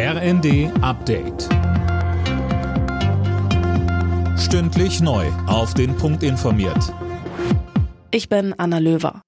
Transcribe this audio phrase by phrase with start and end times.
[0.00, 1.48] RND Update.
[4.38, 5.26] Stündlich neu.
[5.48, 6.94] Auf den Punkt informiert.
[8.12, 9.22] Ich bin Anna Löwer.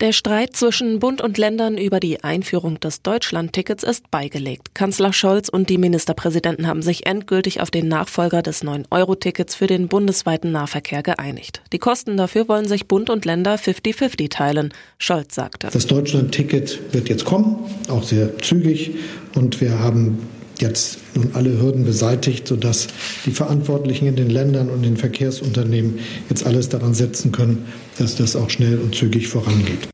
[0.00, 4.74] Der Streit zwischen Bund und Ländern über die Einführung des Deutschlandtickets ist beigelegt.
[4.74, 9.88] Kanzler Scholz und die Ministerpräsidenten haben sich endgültig auf den Nachfolger des 9-Euro-Tickets für den
[9.88, 11.62] bundesweiten Nahverkehr geeinigt.
[11.72, 14.74] Die Kosten dafür wollen sich Bund und Länder 50-50 teilen.
[14.98, 15.70] Scholz sagte.
[15.72, 18.96] Das Deutschlandticket wird jetzt kommen, auch sehr zügig.
[19.34, 20.18] Und wir haben
[20.60, 22.88] jetzt nun alle Hürden beseitigt, sodass
[23.26, 27.66] die Verantwortlichen in den Ländern und den Verkehrsunternehmen jetzt alles daran setzen können,
[27.98, 29.88] dass das auch schnell und zügig vorangeht.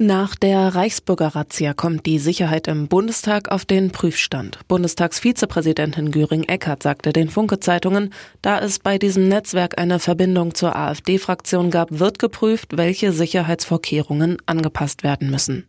[0.00, 4.60] Nach der Reichsbürger-Razzia kommt die Sicherheit im Bundestag auf den Prüfstand.
[4.68, 11.98] Bundestagsvizepräsidentin Göring-Eckardt sagte den Funke-Zeitungen, da es bei diesem Netzwerk eine Verbindung zur AfD-Fraktion gab,
[11.98, 15.66] wird geprüft, welche Sicherheitsvorkehrungen angepasst werden müssen.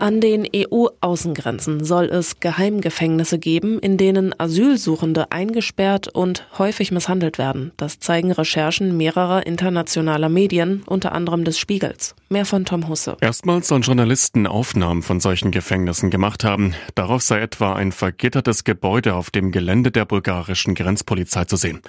[0.00, 7.72] An den EU-Außengrenzen soll es Geheimgefängnisse geben, in denen Asylsuchende eingesperrt und häufig misshandelt werden.
[7.76, 12.14] Das zeigen Recherchen mehrerer internationaler Medien, unter anderem des Spiegels.
[12.30, 13.18] Mehr von Tom Husse.
[13.20, 16.72] Erstmals sollen Journalisten Aufnahmen von solchen Gefängnissen gemacht haben.
[16.94, 21.82] Darauf sei etwa ein vergittertes Gebäude auf dem Gelände der bulgarischen Grenzpolizei zu sehen.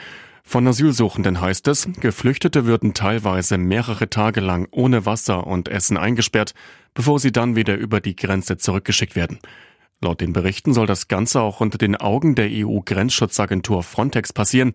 [0.51, 6.53] Von Asylsuchenden heißt es, Geflüchtete würden teilweise mehrere Tage lang ohne Wasser und Essen eingesperrt,
[6.93, 9.39] bevor sie dann wieder über die Grenze zurückgeschickt werden.
[10.01, 14.73] Laut den Berichten soll das Ganze auch unter den Augen der EU-Grenzschutzagentur Frontex passieren.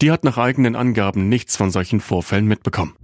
[0.00, 2.96] Die hat nach eigenen Angaben nichts von solchen Vorfällen mitbekommen.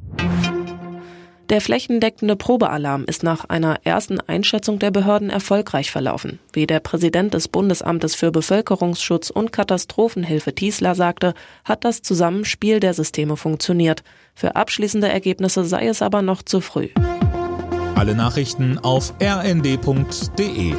[1.50, 6.38] Der flächendeckende Probealarm ist nach einer ersten Einschätzung der Behörden erfolgreich verlaufen.
[6.54, 12.94] Wie der Präsident des Bundesamtes für Bevölkerungsschutz und Katastrophenhilfe Tiesler sagte, hat das Zusammenspiel der
[12.94, 14.02] Systeme funktioniert.
[14.34, 16.88] Für abschließende Ergebnisse sei es aber noch zu früh.
[17.94, 20.74] Alle Nachrichten auf rnd.de